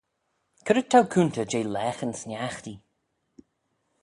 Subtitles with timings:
[0.65, 2.79] C'red t'ou coontey jeh laghyn sniaghtee?